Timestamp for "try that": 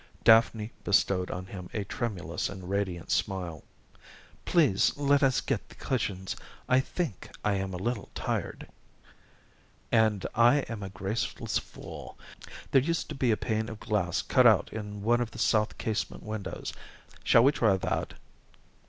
17.51-18.15